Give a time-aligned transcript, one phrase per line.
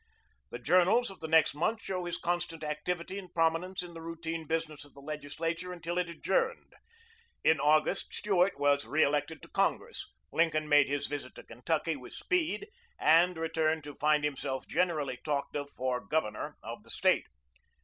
[0.49, 4.47] The journals of the next month show his constant activity and prominence in the routine
[4.47, 6.73] business of the Legislature until it adjourned.
[7.43, 10.07] In August, Stuart was reflected to Congress.
[10.33, 12.67] Lincoln made his visit to Kentucky with speed,
[12.97, 17.27] and returned to find himself generally talked of for Governor of the State.